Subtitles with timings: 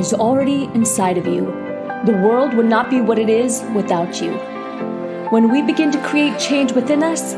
[0.00, 1.44] is already inside of you.
[2.06, 4.32] The world would not be what it is without you.
[5.30, 7.34] When we begin to create change within us,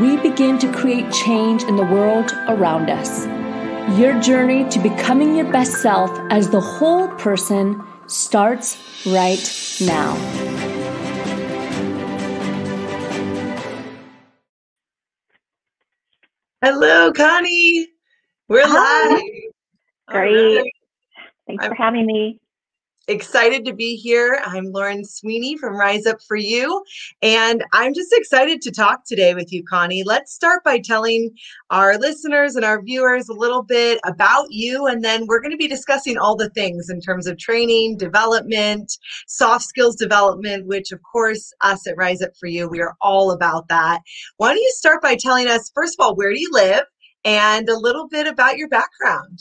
[0.00, 3.26] we begin to create change in the world around us.
[3.98, 9.44] Your journey to becoming your best self as the whole person starts right
[9.80, 10.16] now.
[16.62, 17.88] Hello, Connie.
[18.48, 19.14] We're Hi.
[19.14, 19.22] live.
[20.08, 20.64] Great.
[20.64, 20.75] Right.
[21.46, 22.40] Thanks I'm, for having me
[23.08, 24.40] excited to be here.
[24.44, 26.82] I'm Lauren Sweeney from Rise Up For You,
[27.22, 30.02] and I'm just excited to talk today with you, Connie.
[30.02, 31.30] Let's start by telling
[31.70, 35.56] our listeners and our viewers a little bit about you, and then we're going to
[35.56, 38.92] be discussing all the things in terms of training, development,
[39.28, 43.30] soft skills development, which, of course, us at Rise Up For You, we are all
[43.30, 44.00] about that.
[44.38, 46.84] Why don't you start by telling us, first of all, where do you live
[47.24, 49.38] and a little bit about your background?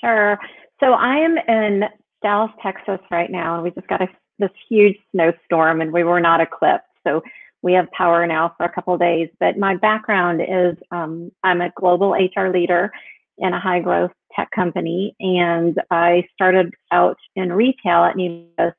[0.00, 0.38] Sure.
[0.80, 1.84] So I am in
[2.22, 6.20] Dallas, Texas right now, and we just got a, this huge snowstorm and we were
[6.20, 6.86] not equipped.
[7.06, 7.22] So
[7.62, 9.28] we have power now for a couple days.
[9.40, 12.92] But my background is um, I'm a global HR leader
[13.38, 18.72] in a high growth tech company, and I started out in retail at Neiman's, uh,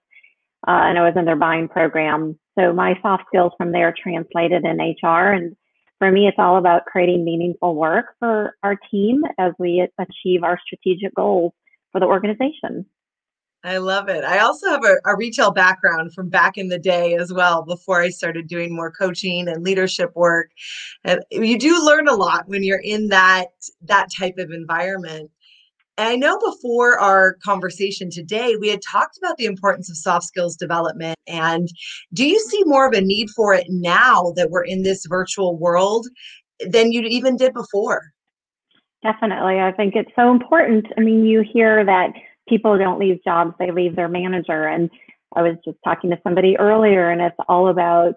[0.67, 2.37] and I was in their buying program.
[2.57, 5.31] So my soft skills from there translated in HR.
[5.31, 5.55] And
[5.97, 10.59] for me, it's all about creating meaningful work for our team as we achieve our
[10.65, 11.53] strategic goals
[11.91, 12.85] for the organization.
[13.63, 14.23] I love it.
[14.23, 18.01] I also have a, a, retail background from back in the day as well, before
[18.01, 20.49] I started doing more coaching and leadership work.
[21.03, 23.47] And you do learn a lot when you're in that
[23.81, 25.29] that type of environment.
[25.97, 30.25] And I know before our conversation today, we had talked about the importance of soft
[30.25, 31.17] skills development.
[31.27, 31.67] And
[32.13, 35.57] do you see more of a need for it now that we're in this virtual
[35.57, 36.07] world
[36.65, 38.13] than you even did before?
[39.03, 39.59] Definitely.
[39.59, 40.85] I think it's so important.
[40.97, 42.11] I mean, you hear that
[42.49, 44.67] people don't leave jobs, they leave their manager.
[44.67, 44.89] And
[45.35, 48.15] I was just talking to somebody earlier, and it's all about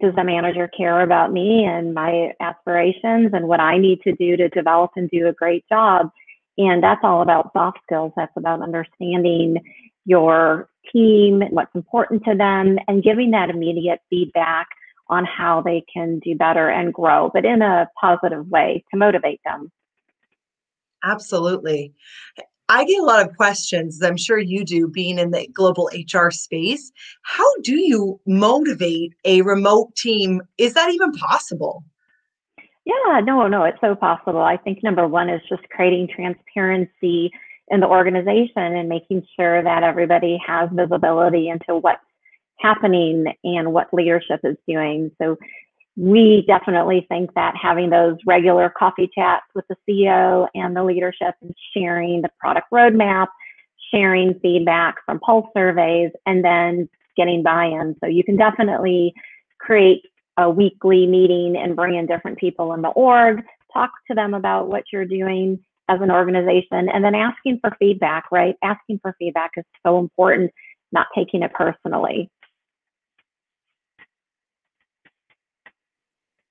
[0.00, 4.36] does the manager care about me and my aspirations and what I need to do
[4.36, 6.10] to develop and do a great job?
[6.56, 8.12] And that's all about soft skills.
[8.16, 9.56] That's about understanding
[10.04, 14.68] your team, and what's important to them, and giving that immediate feedback
[15.10, 19.40] on how they can do better and grow, but in a positive way to motivate
[19.44, 19.70] them.
[21.04, 21.94] Absolutely.
[22.70, 26.30] I get a lot of questions, I'm sure you do, being in the global HR
[26.30, 26.92] space.
[27.22, 30.42] How do you motivate a remote team?
[30.58, 31.82] Is that even possible?
[32.84, 34.40] Yeah, no, no, it's so possible.
[34.40, 37.30] I think number one is just creating transparency
[37.70, 42.00] in the organization and making sure that everybody has visibility into what's
[42.58, 45.10] happening and what leadership is doing.
[45.20, 45.36] So
[45.98, 51.34] we definitely think that having those regular coffee chats with the CEO and the leadership
[51.42, 53.26] and sharing the product roadmap,
[53.92, 57.96] sharing feedback from pulse surveys, and then getting buy-in.
[58.00, 59.12] So you can definitely
[59.58, 60.02] create
[60.36, 63.42] a weekly meeting and bring in different people in the org,
[63.72, 68.30] talk to them about what you're doing as an organization, and then asking for feedback,
[68.30, 68.54] right?
[68.62, 70.52] Asking for feedback is so important,
[70.92, 72.30] not taking it personally.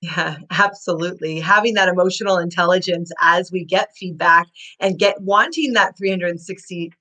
[0.01, 0.06] Yeah,
[0.51, 1.39] absolutely.
[1.39, 4.47] Having that emotional intelligence as we get feedback
[4.79, 6.91] and get wanting that 360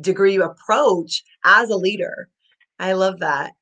[0.00, 2.28] degree approach as a leader.
[2.78, 3.52] I love that.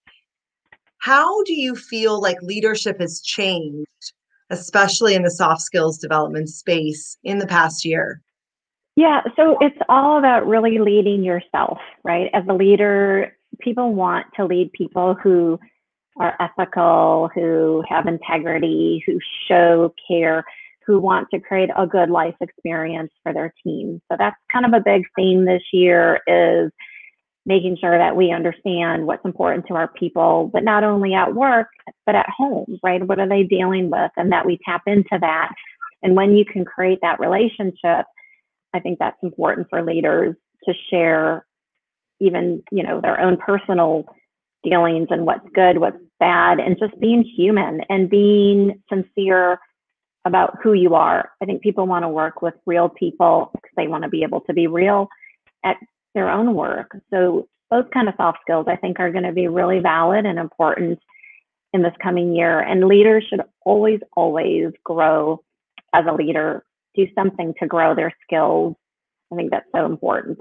[0.98, 4.12] How do you feel like leadership has changed,
[4.50, 8.22] especially in the soft skills development space in the past year?
[8.96, 12.30] Yeah, so it's all about really leading yourself, right?
[12.32, 15.58] As a leader, people want to lead people who
[16.16, 20.44] are ethical, who have integrity, who show care,
[20.86, 24.00] who want to create a good life experience for their team.
[24.10, 26.70] So that's kind of a big theme this year is
[27.46, 31.68] making sure that we understand what's important to our people, but not only at work,
[32.06, 33.06] but at home, right?
[33.06, 34.10] What are they dealing with?
[34.16, 35.52] And that we tap into that.
[36.02, 38.06] And when you can create that relationship,
[38.72, 41.44] I think that's important for leaders to share
[42.20, 44.06] even, you know, their own personal
[44.64, 49.60] feelings and what's good, what's bad, and just being human and being sincere
[50.24, 51.30] about who you are.
[51.42, 54.40] I think people want to work with real people because they want to be able
[54.42, 55.08] to be real
[55.64, 55.76] at
[56.14, 56.96] their own work.
[57.12, 60.38] So those kind of soft skills I think are going to be really valid and
[60.38, 60.98] important
[61.72, 62.60] in this coming year.
[62.60, 65.42] And leaders should always, always grow
[65.92, 66.64] as a leader,
[66.94, 68.76] do something to grow their skills.
[69.32, 70.38] I think that's so important.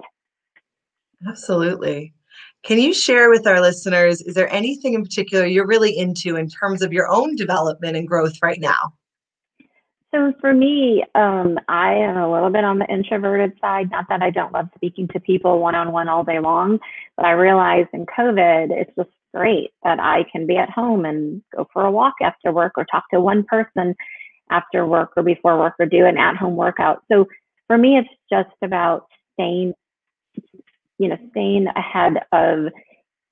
[1.27, 2.13] Absolutely.
[2.63, 6.47] Can you share with our listeners, is there anything in particular you're really into in
[6.47, 8.93] terms of your own development and growth right now?
[10.13, 13.89] So for me, um, I am a little bit on the introverted side.
[13.89, 16.79] Not that I don't love speaking to people one on one all day long,
[17.17, 21.41] but I realized in COVID, it's just great that I can be at home and
[21.55, 23.95] go for a walk after work or talk to one person
[24.51, 27.01] after work or before work or do an at home workout.
[27.11, 27.27] So
[27.65, 29.73] for me, it's just about staying,
[31.03, 32.71] you know, staying ahead of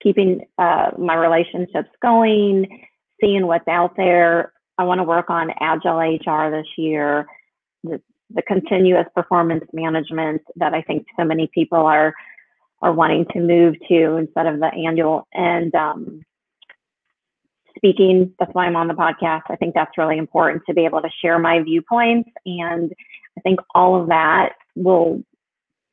[0.04, 2.86] keeping uh, my relationships going,
[3.22, 7.28] seeing what's out there, I want to work on agile HR this year,
[7.84, 12.14] the, the continuous performance management that I think so many people are
[12.82, 16.22] are wanting to move to instead of the annual and um,
[17.78, 18.34] speaking.
[18.40, 19.44] That's why I'm on the podcast.
[19.50, 22.92] I think that's really important to be able to share my viewpoints, and
[23.38, 25.24] I think all of that will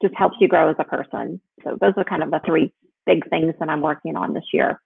[0.02, 1.40] just helps you grow as a person.
[1.64, 2.72] So those are kind of the three
[3.06, 4.80] big things that I'm working on this year.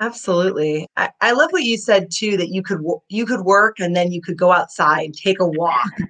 [0.00, 0.88] Absolutely.
[0.96, 4.10] I, I love what you said too that you could you could work and then
[4.10, 5.90] you could go outside, take a walk.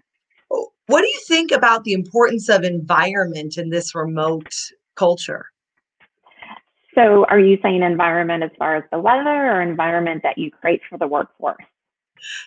[0.87, 4.53] What do you think about the importance of environment in this remote
[4.97, 5.47] culture?
[6.94, 10.82] So, are you saying environment as far as the weather or environment that you create
[10.88, 11.65] for the workforce?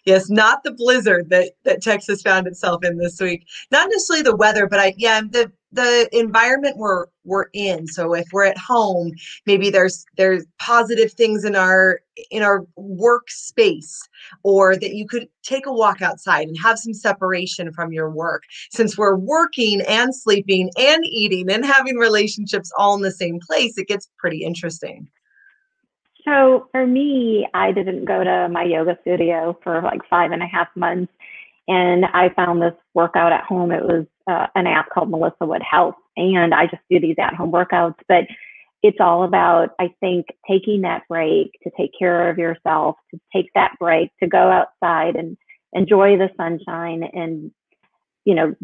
[0.06, 3.46] Yes, not the blizzard that that Texas found itself in this week.
[3.72, 7.88] Not necessarily the weather, but I yeah, the the environment we're we're in.
[7.88, 9.12] So if we're at home
[9.46, 12.00] maybe there's there's positive things in our
[12.32, 13.98] in our workspace
[14.44, 18.44] or that you could take a walk outside and have some separation from your work.
[18.72, 23.78] Since we're working and sleeping and eating and having relationships all in the same place
[23.78, 25.08] it gets pretty interesting
[26.28, 30.48] so for me i didn't go to my yoga studio for like five and a
[30.48, 31.12] half months
[31.68, 35.64] and i found this workout at home it was uh, an app called Melissa Wood
[35.70, 37.96] Health, and I just do these at home workouts.
[38.08, 38.26] But
[38.84, 43.50] it's all about, I think, taking that break to take care of yourself, to take
[43.56, 45.38] that break, to go outside and
[45.74, 47.52] enjoy the sunshine and,
[48.26, 48.56] you know,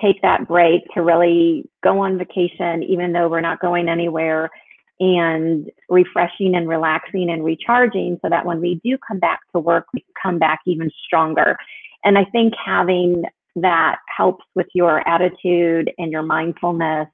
[0.00, 4.50] take that break to really go on vacation, even though we're not going anywhere,
[4.98, 9.86] and refreshing and relaxing and recharging so that when we do come back to work,
[9.92, 11.56] we come back even stronger.
[12.04, 13.24] And I think having
[13.56, 17.08] that helps with your attitude and your mindfulness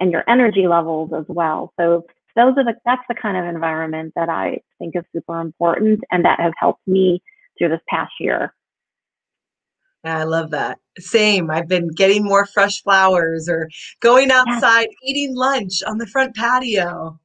[0.00, 1.72] and your energy levels as well.
[1.78, 2.04] So
[2.36, 6.24] those are the that's the kind of environment that I think is super important and
[6.24, 7.22] that has helped me
[7.58, 8.54] through this past year.
[10.04, 10.78] Yeah, I love that.
[10.98, 11.50] Same.
[11.50, 13.68] I've been getting more fresh flowers or
[14.00, 14.96] going outside, yes.
[15.02, 17.18] eating lunch on the front patio.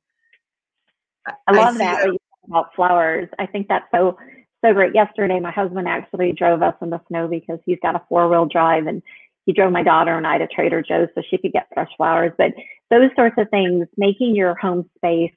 [1.26, 2.18] I love I that, that
[2.48, 3.30] about flowers.
[3.40, 4.18] I think that's so
[4.64, 4.96] so great.
[4.96, 8.46] Yesterday, my husband actually drove us in the snow because he's got a four wheel
[8.46, 9.02] drive and
[9.46, 12.32] he drove my daughter and I to Trader Joe's so she could get fresh flowers.
[12.38, 12.54] But
[12.90, 15.34] those sorts of things, making your home space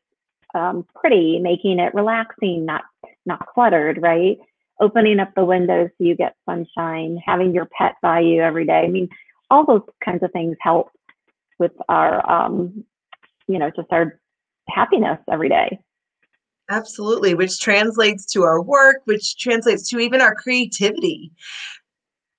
[0.55, 2.85] um, pretty, making it relaxing, not
[3.25, 4.39] not cluttered, right?
[4.81, 8.83] Opening up the windows so you get sunshine, having your pet by you every day.
[8.85, 9.09] I mean,
[9.51, 10.91] all those kinds of things help
[11.59, 12.85] with our, um,
[13.49, 14.21] you know, just our
[14.69, 15.79] happiness every day.
[16.69, 21.31] Absolutely, which translates to our work, which translates to even our creativity.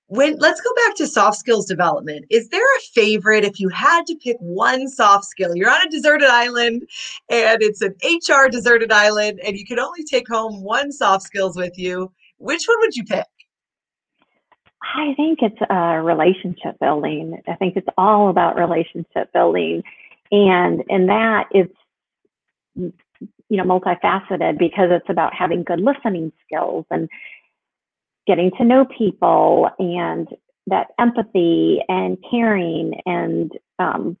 [0.08, 2.24] When let's go back to soft skills development.
[2.30, 5.54] Is there a favorite if you had to pick one soft skill?
[5.54, 6.88] You're on a deserted island
[7.30, 11.56] and it's an HR deserted island and you can only take home one soft skills
[11.58, 12.10] with you.
[12.38, 13.26] Which one would you pick?
[14.96, 17.40] I think it's uh, relationship building.
[17.46, 19.82] I think it's all about relationship building.
[20.30, 21.74] And in that, it's
[22.78, 22.92] you
[23.56, 27.08] know multifaceted because it's about having good listening skills and
[28.26, 30.28] getting to know people and
[30.66, 34.16] that empathy and caring and um,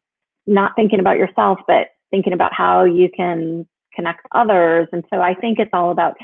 [0.46, 4.88] not thinking about yourself but thinking about how you can connect others.
[4.92, 6.16] And so i think it's all about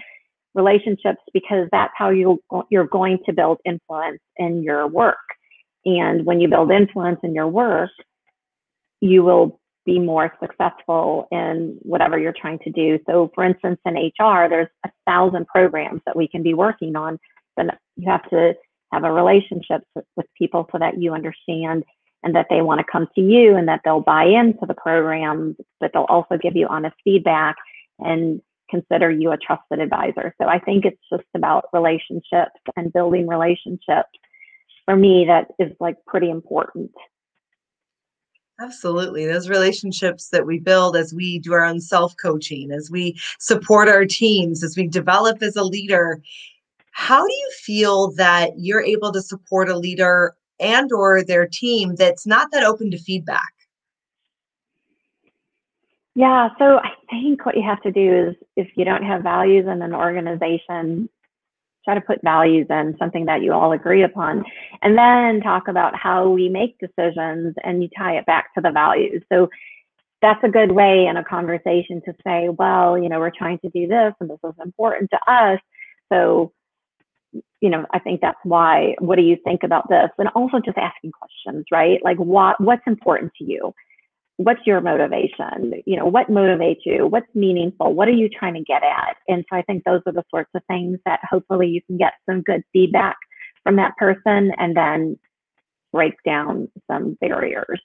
[0.55, 5.17] relationships because that's how you you're going to build influence in your work.
[5.85, 7.91] And when you build influence in your work
[9.05, 12.99] you will be more successful in whatever you're trying to do.
[13.07, 17.19] So, for instance, in HR, there's a thousand programs that we can be working on.
[17.57, 18.55] Then you have to
[18.93, 21.85] have a relationship with, people so that you understand
[22.23, 25.57] and that they want to come to you and that they'll buy into the program,
[25.81, 27.57] but they'll also give you honest feedback
[27.99, 30.35] and consider you a trusted advisor.
[30.41, 34.11] So I think it's just about relationships and building relationships.
[34.87, 36.91] For me, that is like pretty important.
[38.61, 39.27] Absolutely.
[39.27, 43.89] Those relationships that we build as we do our own self coaching, as we support
[43.89, 46.23] our teams, as we develop as a leader.
[46.93, 51.97] How do you feel that you're able to support a leader and or their team
[51.97, 53.43] that's not that open to feedback?
[56.15, 59.67] Yeah, so I think what you have to do is if you don't have values
[59.67, 61.09] in an organization,
[61.85, 64.45] try to put values in something that you all agree upon
[64.83, 68.71] and then talk about how we make decisions and you tie it back to the
[68.71, 69.23] values.
[69.31, 69.49] So
[70.23, 73.69] that's a good way in a conversation to say well you know we're trying to
[73.71, 75.61] do this and this is important to us.
[76.13, 76.53] So
[77.61, 80.11] you know i think that's why what do you think about this?
[80.19, 82.01] And also just asking questions right?
[82.03, 83.75] Like what what's important to you
[84.37, 88.63] what's your motivation you know what motivates you what's meaningful what are you trying to
[88.63, 91.81] get at and so i think those are the sorts of things that hopefully you
[91.83, 93.17] can get some good feedback
[93.63, 95.17] from that person and then
[95.93, 97.81] break down some barriers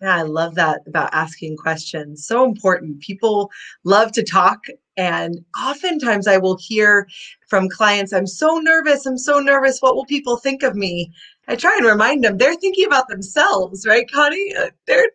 [0.00, 2.24] yeah, I love that about asking questions.
[2.24, 3.00] So important.
[3.00, 3.50] People
[3.82, 4.66] love to talk.
[4.96, 7.08] And oftentimes I will hear
[7.48, 9.06] from clients, I'm so nervous.
[9.06, 9.80] I'm so nervous.
[9.80, 11.12] What will people think of me?
[11.48, 14.54] I try and remind them they're thinking about themselves, right, Connie?
[14.54, 15.10] Uh, they're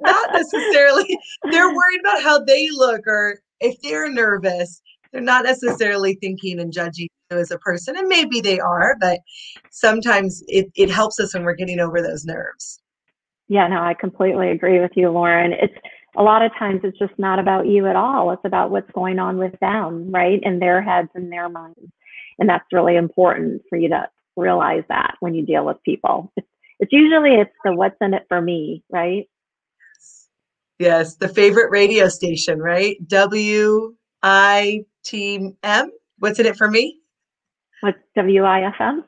[0.00, 1.16] not necessarily,
[1.50, 4.82] they're worried about how they look or if they're nervous.
[5.12, 7.96] They're not necessarily thinking and judging you as a person.
[7.96, 9.20] And maybe they are, but
[9.70, 12.80] sometimes it, it helps us when we're getting over those nerves.
[13.48, 15.52] Yeah, no, I completely agree with you, Lauren.
[15.52, 15.74] It's
[16.16, 18.30] a lot of times it's just not about you at all.
[18.32, 20.40] It's about what's going on with them, right?
[20.42, 21.78] In their heads and their minds.
[22.38, 26.32] And that's really important for you to realize that when you deal with people.
[26.36, 26.48] It's,
[26.80, 29.28] it's usually it's the what's in it for me, right?
[30.78, 32.96] Yes, the favorite radio station, right?
[33.08, 35.92] W I T M.
[36.18, 36.98] What's in it for me?
[37.80, 39.04] What's W I F M?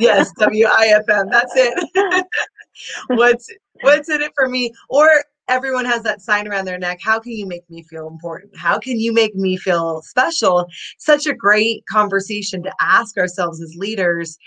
[0.00, 1.28] yes, W I F M.
[1.30, 2.26] That's it.
[3.08, 3.48] what's
[3.82, 4.72] what's in it for me?
[4.88, 5.08] Or
[5.48, 6.98] everyone has that sign around their neck.
[7.02, 8.56] How can you make me feel important?
[8.56, 10.66] How can you make me feel special?
[10.98, 14.38] Such a great conversation to ask ourselves as leaders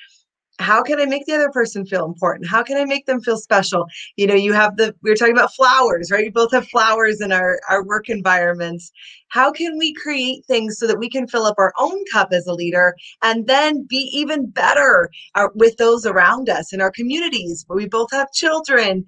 [0.60, 2.50] how can I make the other person feel important?
[2.50, 3.88] How can I make them feel special?
[4.16, 6.26] You know, you have the, we were talking about flowers, right?
[6.26, 8.92] We both have flowers in our, our work environments.
[9.30, 12.48] How can we create things so that we can fill up our own cup as
[12.48, 17.66] a leader and then be even better uh, with those around us in our communities?
[17.68, 19.04] But we both have children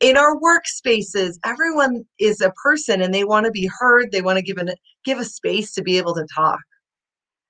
[0.00, 1.34] in our workspaces.
[1.44, 4.12] Everyone is a person and they want to be heard.
[4.12, 4.70] They want to give an,
[5.04, 6.60] give a space to be able to talk.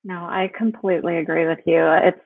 [0.02, 1.87] No, I completely agree with you.
[2.02, 2.18] It's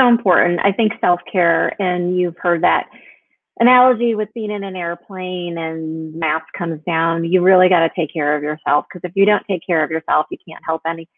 [0.00, 0.60] so important.
[0.62, 2.86] I think self care, and you've heard that
[3.58, 7.24] analogy with being in an airplane and mask comes down.
[7.24, 9.90] You really got to take care of yourself because if you don't take care of
[9.90, 11.08] yourself, you can't help any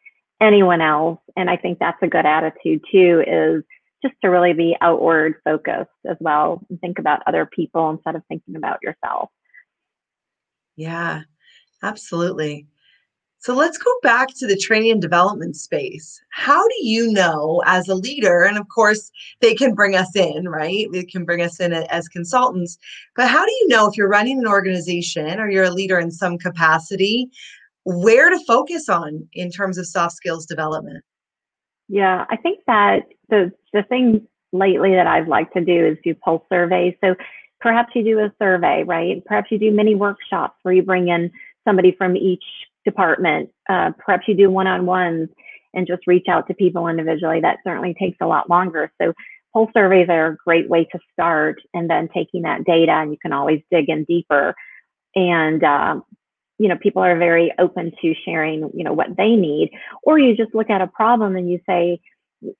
[0.40, 1.20] anyone else.
[1.36, 3.22] And I think that's a good attitude too.
[3.26, 3.62] Is
[4.02, 8.22] just to really be outward focused as well and think about other people instead of
[8.28, 9.30] thinking about yourself.
[10.74, 11.22] Yeah,
[11.82, 12.66] absolutely.
[13.42, 16.22] So let's go back to the training and development space.
[16.30, 20.49] How do you know as a leader, and of course, they can bring us in,
[20.49, 20.87] right?
[20.92, 22.78] They can bring us in as consultants,
[23.16, 26.12] but how do you know if you're running an organization or you're a leader in
[26.12, 27.30] some capacity,
[27.84, 31.02] where to focus on in terms of soft skills development?
[31.88, 36.14] Yeah, I think that the, the thing lately that I've liked to do is do
[36.14, 36.94] pulse surveys.
[37.02, 37.16] So
[37.61, 39.25] perhaps you do a survey, right?
[39.25, 41.32] Perhaps you do mini workshops where you bring in
[41.64, 42.44] somebody from each
[42.84, 43.50] department.
[43.68, 45.28] Uh, perhaps you do one-on-ones
[45.74, 47.40] and just reach out to people individually.
[47.40, 48.92] That certainly takes a lot longer.
[49.00, 49.12] So
[49.52, 53.18] pulse surveys are a great way to start and then taking that data and you
[53.20, 54.54] can always dig in deeper.
[55.14, 56.04] And, um,
[56.58, 59.70] you know, people are very open to sharing, you know, what they need.
[60.04, 62.00] Or you just look at a problem and you say,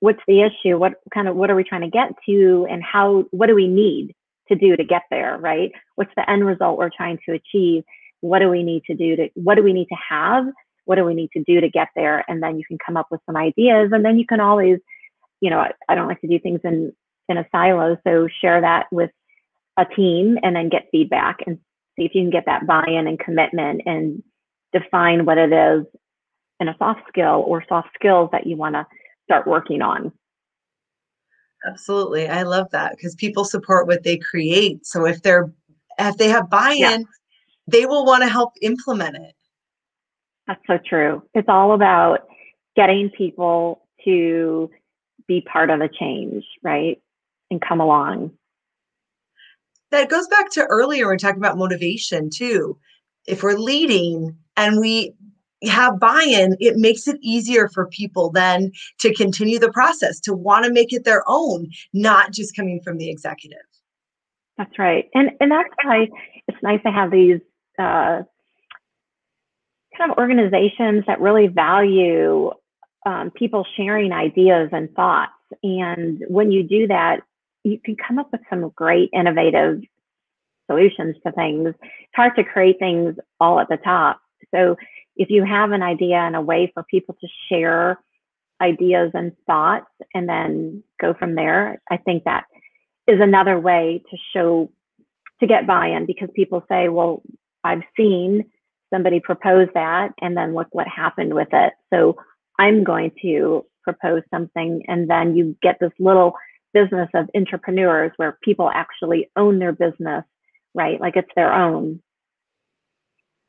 [0.00, 0.79] what's the issue?
[0.79, 2.67] What kind of, what are we trying to get to?
[2.71, 4.14] And how, what do we need
[4.49, 5.73] to do to get there, right?
[5.95, 7.85] What's the end result we're trying to achieve?
[8.23, 10.47] What do we need to do to what do we need to have?
[10.87, 12.25] What do we need to do to get there?
[12.29, 13.91] And then you can come up with some ideas.
[13.93, 14.79] And then you can always
[15.41, 16.93] you know i, I don't like to do things in
[17.29, 17.99] in a silo.
[18.05, 19.11] So share that with
[19.79, 21.59] a team and then get feedback and
[21.97, 24.23] see if you can get that buy-in and commitment and
[24.73, 25.85] define what it is
[26.61, 28.87] in a soft skill or soft skills that you want to
[29.25, 30.12] start working on.
[31.67, 32.29] Absolutely.
[32.29, 34.87] I love that because people support what they create.
[34.87, 35.52] So if they're
[35.99, 36.99] if they have buy-in yeah
[37.73, 39.35] they will want to help implement it.
[40.47, 41.23] That's so true.
[41.35, 42.26] It's all about
[42.76, 44.71] getting people to
[45.26, 47.00] be part of the change, right?
[47.50, 48.33] And come along.
[49.91, 52.79] That goes back to earlier, we're talking about motivation too.
[53.26, 55.14] If we're leading and we
[55.64, 60.64] have buy-in, it makes it easier for people then to continue the process, to want
[60.64, 63.59] to make it their own, not just coming from the executive.
[64.59, 65.09] That's right.
[65.14, 66.09] And and that's why
[66.49, 67.41] it's nice to have these
[67.79, 68.23] uh,
[69.97, 72.50] kind of organizations that really value
[73.05, 75.33] um, people sharing ideas and thoughts.
[75.62, 77.21] And when you do that,
[77.64, 79.83] you can come up with some great innovative
[80.71, 81.69] solutions to things.
[81.69, 84.21] It's hard to create things all at the top.
[84.55, 84.76] So
[85.17, 87.99] if you have an idea and a way for people to share
[88.62, 91.83] ideas and thoughts and then go from there.
[91.91, 92.45] I think that
[93.07, 94.71] is another way to show
[95.41, 97.23] to get buy-in because people say, well,
[97.64, 98.45] I've seen
[98.92, 101.73] somebody propose that and then look what happened with it.
[101.92, 102.16] So
[102.59, 106.35] I'm going to propose something and then you get this little
[106.75, 110.25] business of entrepreneurs where people actually own their business,
[110.75, 111.00] right?
[111.00, 112.00] Like it's their own.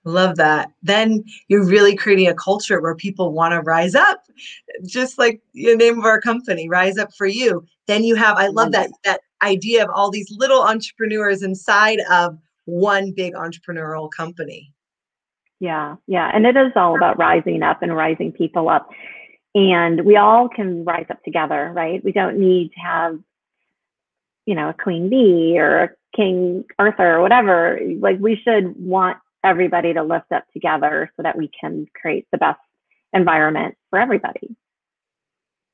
[0.05, 0.69] Love that.
[0.81, 4.23] Then you're really creating a culture where people want to rise up,
[4.85, 7.65] just like the name of our company, Rise Up for You.
[7.87, 12.37] Then you have, I love that that idea of all these little entrepreneurs inside of
[12.65, 14.73] one big entrepreneurial company.
[15.59, 16.29] Yeah, yeah.
[16.33, 18.89] And it is all about rising up and rising people up.
[19.55, 22.03] And we all can rise up together, right?
[22.03, 23.19] We don't need to have,
[24.45, 27.79] you know, a Queen Bee or a King Arthur or whatever.
[27.99, 32.37] Like we should want everybody to lift up together so that we can create the
[32.37, 32.59] best
[33.13, 34.55] environment for everybody.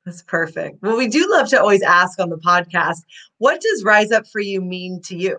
[0.05, 0.81] That's perfect.
[0.81, 2.98] Well, we do love to always ask on the podcast
[3.38, 5.38] what does Rise Up for You mean to you?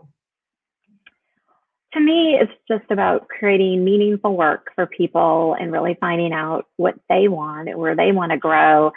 [1.95, 6.95] To me, it's just about creating meaningful work for people and really finding out what
[7.09, 8.93] they want, where they want to grow,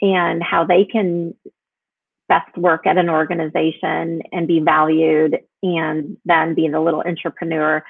[0.00, 1.34] and how they can
[2.28, 7.82] best work at an organization and be valued, and then be the little entrepreneur.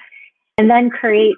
[0.57, 1.35] And then create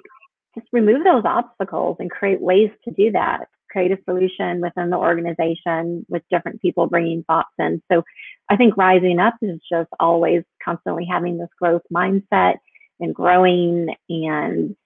[0.56, 3.46] just remove those obstacles and create ways to do that.
[3.70, 7.82] Create a solution within the organization with different people bringing thoughts in.
[7.90, 8.02] So
[8.50, 12.56] i think rising up is just always constantly having this growth mindset
[13.00, 14.76] and growing and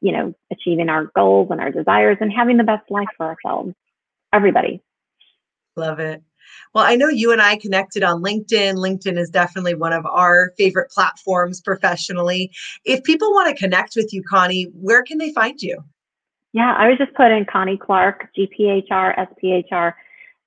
[0.00, 3.74] you know achieving our goals and our desires and having the best life for ourselves
[4.32, 4.80] everybody
[5.76, 6.22] love it
[6.74, 8.74] well, I know you and I connected on LinkedIn.
[8.74, 12.50] LinkedIn is definitely one of our favorite platforms professionally.
[12.84, 15.82] If people want to connect with you, Connie, where can they find you?
[16.52, 19.94] Yeah, I was just put in Connie Clark, GPHR, SPHR.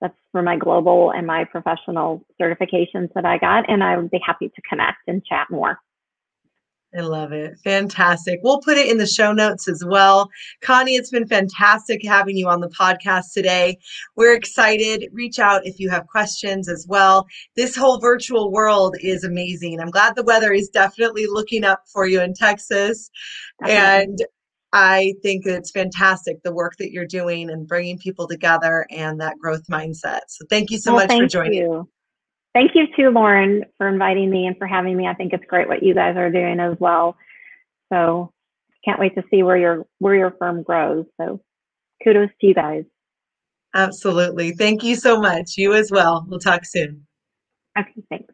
[0.02, 3.70] That's for my global and my professional certifications that I got.
[3.70, 5.80] And I would be happy to connect and chat more.
[6.96, 7.58] I love it.
[7.64, 8.40] Fantastic.
[8.44, 10.30] We'll put it in the show notes as well.
[10.62, 13.80] Connie, it's been fantastic having you on the podcast today.
[14.16, 15.10] We're excited.
[15.12, 17.26] Reach out if you have questions as well.
[17.56, 19.80] This whole virtual world is amazing.
[19.80, 23.10] I'm glad the weather is definitely looking up for you in Texas.
[23.68, 24.20] And
[24.72, 29.38] I think it's fantastic the work that you're doing and bringing people together and that
[29.40, 30.22] growth mindset.
[30.28, 31.54] So thank you so well, much for joining.
[31.54, 31.90] You
[32.54, 35.08] thank you to Lauren for inviting me and for having me.
[35.08, 37.16] I think it's great what you guys are doing as well.
[37.92, 38.32] So
[38.86, 41.06] can't wait to see where your where your firm grows.
[41.20, 41.42] So
[42.04, 42.84] kudos to you guys.
[43.74, 44.52] Absolutely.
[44.52, 45.58] Thank you so much.
[45.58, 46.26] You as well.
[46.28, 47.08] We'll talk soon.
[47.78, 48.34] Okay, thanks.